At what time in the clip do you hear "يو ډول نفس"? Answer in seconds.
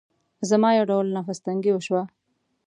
0.77-1.37